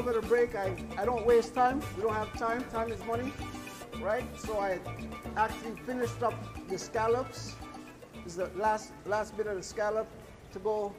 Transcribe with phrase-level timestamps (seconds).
[0.00, 1.82] over the break, I, I don't waste time.
[1.94, 2.64] We don't have time.
[2.72, 3.30] Time is money,
[4.00, 4.24] right?
[4.38, 4.78] So I
[5.36, 6.32] actually finished up
[6.70, 7.54] the scallops.
[8.24, 10.06] This is the last, last bit of the scallop
[10.54, 10.94] to go.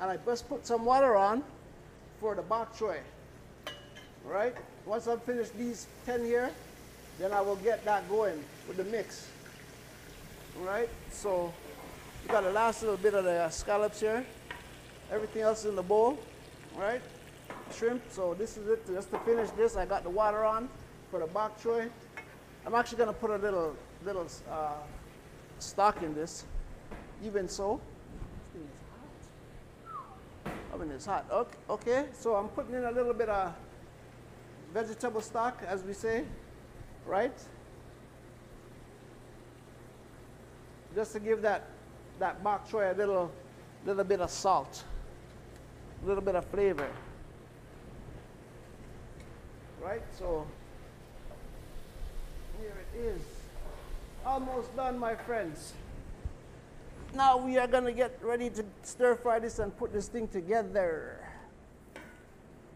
[0.00, 1.42] And I just put some water on
[2.20, 2.98] for the bok choy,
[4.24, 4.54] right?
[4.86, 6.52] Once I've finished these 10 here,
[7.18, 9.26] then I will get that going with the mix,
[10.60, 10.88] right?
[11.10, 11.52] So
[12.22, 14.24] you got the last little bit of the scallops here.
[15.10, 16.20] Everything else is in the bowl,
[16.76, 17.02] right?
[17.72, 18.86] Shrimp, so this is it.
[18.86, 20.68] Just to finish this, I got the water on
[21.10, 21.88] for the bok choy.
[22.66, 24.74] I'm actually gonna put a little, little uh,
[25.58, 26.44] stock in this,
[27.24, 27.80] even so.
[30.72, 31.26] Oven is hot.
[31.30, 33.52] Okay, okay, so I'm putting in a little bit of
[34.72, 36.24] vegetable stock, as we say,
[37.06, 37.36] right?
[40.94, 41.68] Just to give that,
[42.18, 43.30] that bok choy a little,
[43.84, 44.84] little bit of salt,
[46.02, 46.88] a little bit of flavor.
[49.84, 50.46] Right, so
[52.60, 53.20] here it is.
[54.24, 55.72] Almost done, my friends.
[57.14, 60.28] Now we are going to get ready to stir fry this and put this thing
[60.28, 61.18] together.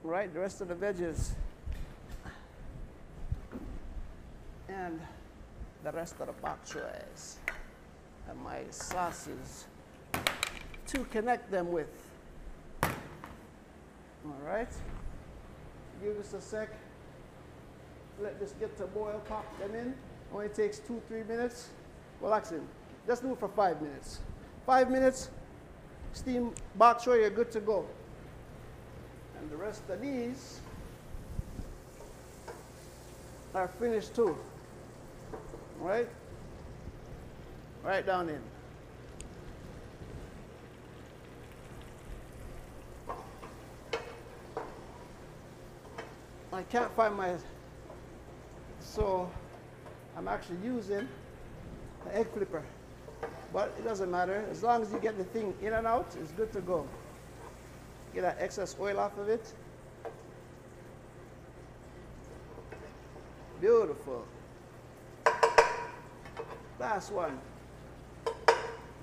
[0.03, 1.31] Right, the rest of the veggies.
[4.69, 5.01] And
[5.84, 7.37] the rest of the bok choys.
[8.29, 9.67] And my sauces
[10.89, 11.89] to connect them with.
[12.83, 12.91] All
[14.45, 14.73] right.
[16.03, 16.69] Give us a sec.
[18.20, 19.95] Let this get to boil, pop them in.
[20.33, 21.69] Only takes two, three minutes.
[22.20, 22.61] Well, actually,
[23.06, 24.20] let's do it for five minutes.
[24.64, 25.31] Five minutes,
[26.12, 27.87] steam bok choy, you're good to go.
[29.39, 30.61] And the rest of these
[33.55, 34.37] are finished too.
[35.81, 36.09] Right?
[37.84, 38.41] Right down in.
[46.53, 47.34] I can't find my,
[48.97, 49.31] so
[50.17, 51.07] I'm actually using
[52.07, 52.62] the egg flipper.
[53.53, 54.43] But it doesn't matter.
[54.51, 56.89] As long as you get the thing in and out, it's good to go.
[58.15, 59.53] Get that excess oil off of it.
[63.61, 64.25] Beautiful.
[66.81, 67.39] Last one.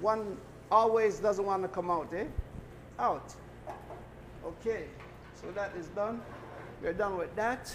[0.02, 0.38] One
[0.72, 2.26] always doesn't want to come out, eh?
[2.98, 3.34] Out.
[4.44, 4.86] Okay,
[5.40, 6.20] so that is done.
[6.82, 7.72] We're done with that.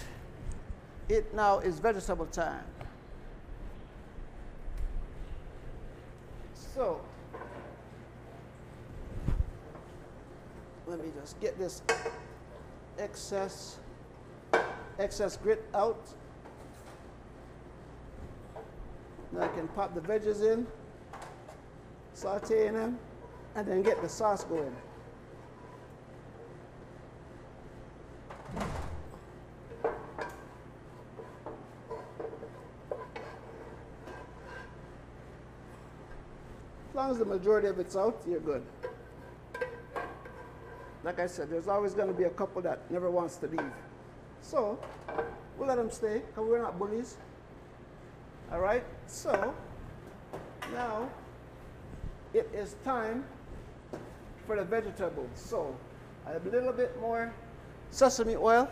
[1.09, 2.63] It now is vegetable time.
[6.53, 7.01] So,
[10.85, 11.81] let me just get this
[12.99, 13.79] excess
[14.99, 15.99] excess grit out.
[19.31, 20.67] Now I can pop the veggies in,
[22.13, 22.99] saute in them,
[23.55, 24.75] and then get the sauce going.
[36.99, 38.61] Long as the majority of it's out, you're good.
[41.05, 43.71] Like I said, there's always going to be a couple that never wants to leave.
[44.41, 44.77] So,
[45.57, 47.15] we'll let them stay, because we're not bullies.
[48.51, 48.83] All right?
[49.07, 49.55] So,
[50.73, 51.09] now,
[52.33, 53.23] it is time
[54.45, 55.29] for the vegetables.
[55.35, 55.73] So,
[56.27, 57.33] I have a little bit more
[57.91, 58.69] sesame oil.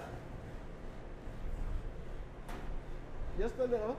[3.40, 3.96] Just a little.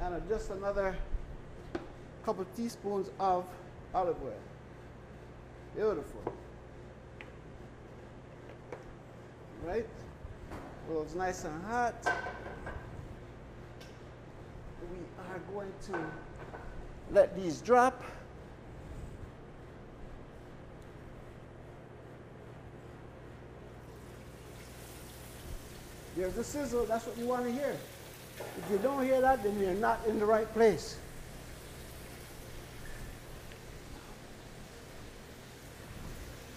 [0.00, 0.96] And just another
[2.26, 3.44] couple of teaspoons of
[3.94, 4.32] olive oil.
[5.76, 6.20] Beautiful.
[9.64, 9.86] Right?
[10.88, 11.94] Well, it's nice and hot.
[14.90, 14.98] We
[15.30, 16.04] are going to
[17.12, 18.02] let these drop.
[26.16, 26.86] There's the sizzle.
[26.86, 27.76] That's what you want to hear.
[28.58, 30.96] If you don't hear that, then you're not in the right place.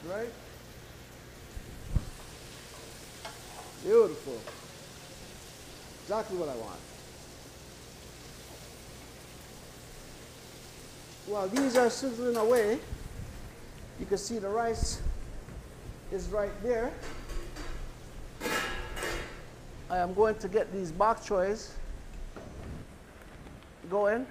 [0.10, 0.30] Right?
[3.84, 4.40] Beautiful.
[6.04, 6.80] Exactly what I want.
[11.28, 12.80] While these are sizzling away,
[14.00, 15.00] you can see the rice
[16.12, 16.92] is right there.
[19.92, 21.74] I am going to get these bok choys
[23.90, 24.26] going.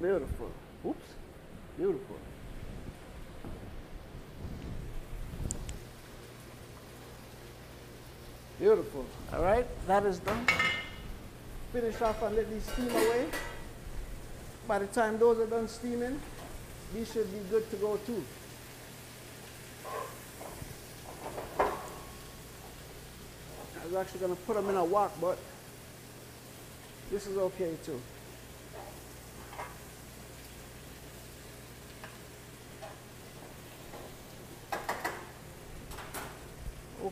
[0.00, 0.50] Beautiful.
[0.86, 1.06] Oops.
[1.76, 2.16] Beautiful.
[8.58, 9.04] Beautiful.
[9.34, 10.46] All right, that is done.
[11.72, 13.26] Finish off and let these steam away.
[14.66, 16.18] by the time those are done steaming,
[16.94, 18.24] these should be good to go too.
[21.58, 21.64] I
[23.84, 25.38] was actually going to put them in a wok, but
[27.10, 28.00] this is okay too.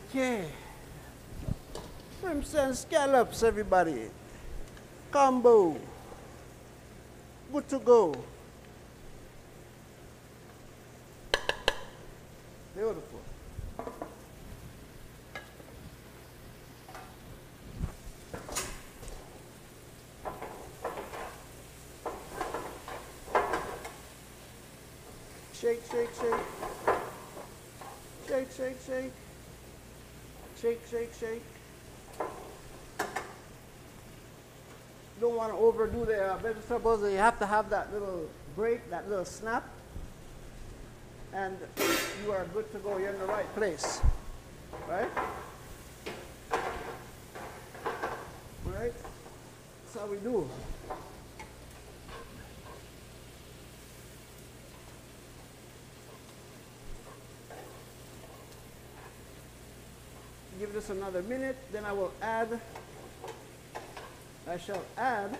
[0.09, 0.43] Okay.
[2.19, 4.09] Shrimps and scallops, everybody.
[5.11, 5.77] Combo.
[7.53, 8.15] Good to go.
[12.75, 13.19] Beautiful.
[25.53, 26.97] Shake, shake, shake.
[28.27, 29.28] Shake, shake, shake.
[30.61, 31.43] Shake, shake, shake.
[32.19, 32.25] You
[35.21, 37.01] don't want to overdo the uh, vegetables.
[37.01, 39.69] You have to have that little break, that little snap.
[41.33, 41.57] And
[42.25, 42.97] you are good to go.
[42.97, 44.01] You're in the right place.
[44.89, 45.09] Right?
[48.65, 48.93] Right?
[49.85, 50.49] That's how we do.
[60.59, 62.59] Give this another minute, then I will add
[64.49, 65.37] I shall add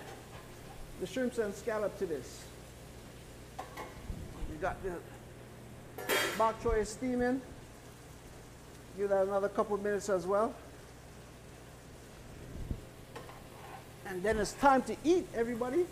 [1.01, 2.44] the shrimps and scallop to this.
[4.51, 4.92] We got the
[6.38, 7.42] bok choy steaming.
[8.98, 10.54] Give that another couple minutes as well.
[14.06, 15.86] And then it's time to eat, everybody.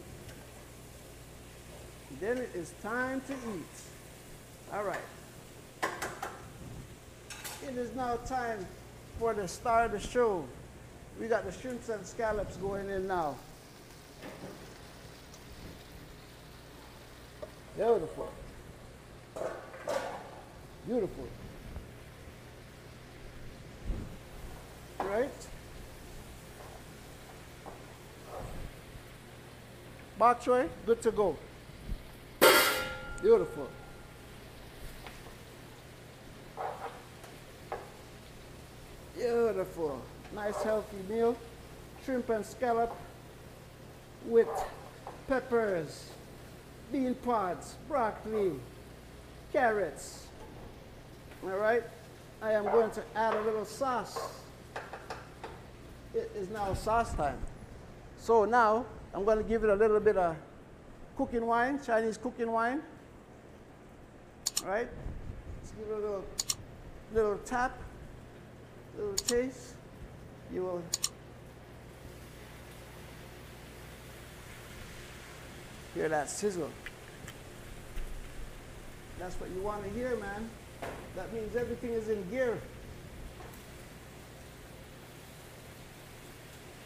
[2.19, 4.73] Then it is time to eat.
[4.73, 4.97] All right.
[7.67, 8.65] It is now time
[9.19, 10.45] for the star of the show.
[11.19, 13.35] We got the shrimps and scallops going in now.
[17.75, 18.31] Beautiful.
[20.87, 21.27] Beautiful.
[24.99, 25.47] Right?
[30.17, 31.37] Bok choy, good to go.
[33.21, 33.67] Beautiful.
[39.27, 40.01] Beautiful
[40.33, 41.35] nice healthy meal.
[42.05, 42.95] Shrimp and scallop
[44.25, 44.47] with
[45.27, 46.11] peppers,
[46.93, 48.53] bean pods, broccoli,
[49.51, 50.27] carrots.
[51.43, 51.83] All right?
[52.41, 54.17] I am going to add a little sauce.
[56.13, 57.37] It is now sauce time.
[58.17, 60.37] So now I'm going to give it a little bit of
[61.17, 62.81] cooking wine, Chinese cooking wine.
[64.63, 64.87] All right?
[65.57, 66.25] Let's give it a little,
[67.13, 67.77] little tap,
[68.97, 69.75] little taste
[70.51, 70.81] you will
[75.93, 76.69] hear that sizzle.
[79.19, 80.49] That's what you want to hear, man.
[81.15, 82.57] That means everything is in gear.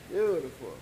[0.10, 0.74] Beautiful.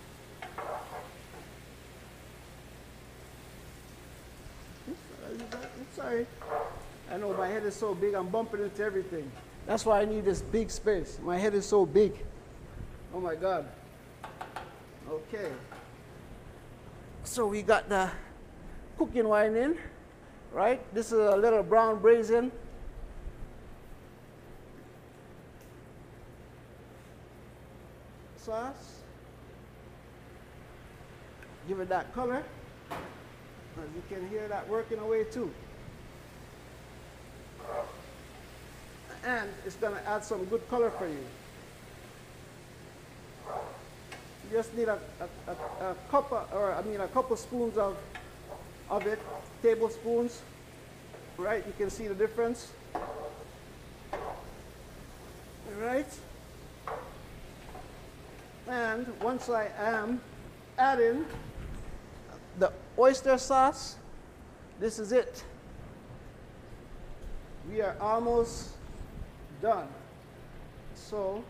[5.95, 6.25] Sorry.
[7.11, 9.29] I know my head is so big, I'm bumping into everything.
[9.65, 11.19] That's why I need this big space.
[11.21, 12.13] My head is so big.
[13.13, 13.67] Oh my God.
[15.09, 15.51] Okay.
[17.23, 18.09] So we got the
[18.97, 19.77] cooking wine in,
[20.51, 20.81] right?
[20.93, 22.51] This is a little brown braising.
[28.37, 29.01] Sauce.
[31.67, 32.43] Give it that color.
[32.91, 32.97] As
[33.95, 35.53] you can hear that working away too.
[39.25, 41.23] And it's going to add some good color for you.
[43.45, 47.77] You just need a, a, a, a cup, of, or I mean a couple spoons
[47.77, 47.97] of,
[48.89, 49.19] of it,
[49.61, 50.41] tablespoons,
[51.37, 51.63] right?
[51.65, 52.71] You can see the difference.
[55.79, 56.07] Right?
[58.67, 60.21] And once I am
[60.77, 61.25] adding
[62.57, 63.95] the oyster sauce,
[64.79, 65.43] this is it.
[67.69, 68.69] We are almost
[69.61, 69.87] done.
[70.95, 71.43] So,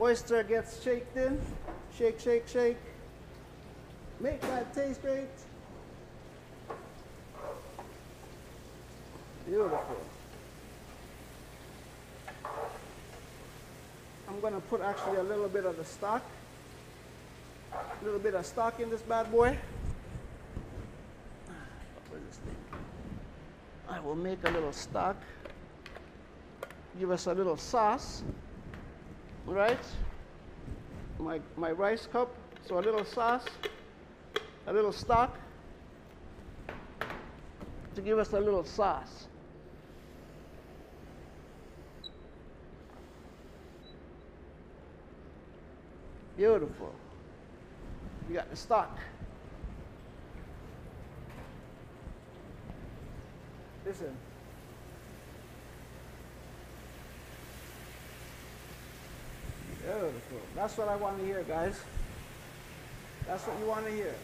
[0.00, 1.40] oyster gets shaked in.
[1.96, 2.76] Shake, shake, shake.
[4.20, 5.28] Make that taste great.
[9.46, 9.96] Beautiful.
[14.28, 16.22] I'm to put actually a little bit of the stock.
[17.72, 19.56] A little bit of stock in this bad boy.
[23.88, 25.16] I will make a little stock.
[26.98, 28.22] Give us a little sauce.
[29.46, 29.78] Right?
[31.20, 32.34] my, my rice cup,
[32.66, 33.44] so a little sauce,
[34.66, 35.38] a little stock,
[37.94, 39.26] to give us a little sauce.
[46.36, 46.94] Beautiful.
[48.28, 48.98] You got the stock.
[53.84, 54.16] Listen.
[59.90, 60.38] Beautiful.
[60.54, 61.80] That's what I want to hear, guys.
[63.26, 64.14] That's what you want to hear.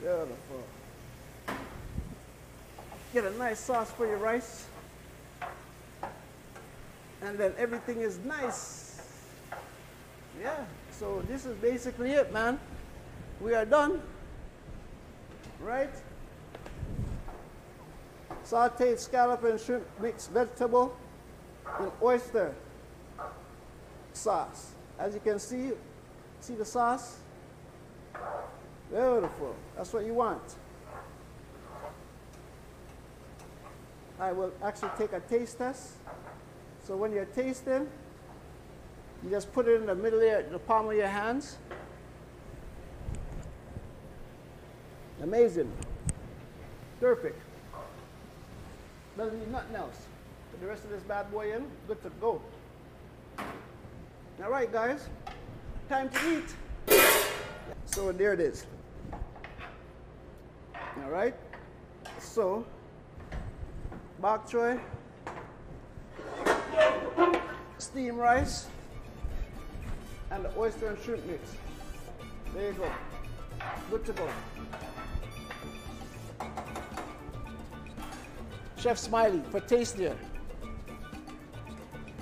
[0.00, 0.64] Beautiful.
[3.12, 4.66] Get a nice sauce for your rice.
[7.22, 9.00] And then everything is nice.
[10.40, 12.58] Yeah, so this is basically it, man.
[13.40, 14.02] We are done.
[15.60, 15.90] Right?
[18.46, 20.96] Sauteed scallop and shrimp mixed vegetable
[21.80, 22.54] and oyster
[24.12, 24.72] sauce.
[24.98, 25.72] As you can see,
[26.40, 27.18] see the sauce?
[28.88, 29.56] Beautiful.
[29.76, 30.42] That's what you want.
[34.20, 35.94] I will actually take a taste test.
[36.86, 37.88] So when you're tasting,
[39.24, 41.58] you just put it in the middle of the palm of your hands.
[45.20, 45.72] Amazing.
[47.00, 47.40] Perfect.
[49.16, 50.06] Doesn't need nothing else.
[50.50, 52.42] Put the rest of this bad boy in, good to go.
[53.38, 55.08] All right, guys,
[55.88, 56.54] time to eat.
[57.86, 58.66] So there it is.
[60.74, 61.34] All right.
[62.18, 62.66] So,
[64.20, 64.78] bok choy,
[67.78, 68.66] steamed rice,
[70.30, 71.56] and the oyster and shrimp mix.
[72.52, 72.90] There you go.
[73.90, 74.28] Good to go.
[78.76, 80.16] Chef Smiley for Tastier.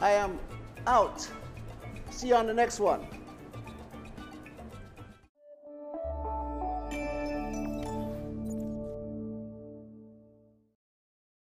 [0.00, 0.38] I am
[0.86, 1.28] out.
[2.10, 3.06] See you on the next one.